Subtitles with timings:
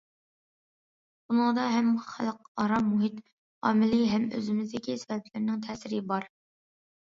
[1.31, 3.19] بۇنىڭدا ھەم خەلقئارا مۇھىت
[3.67, 6.29] ئامىلى، ھەم ئۆزىمىزدىكى سەۋەبلەرنىڭ تەسىرى بار.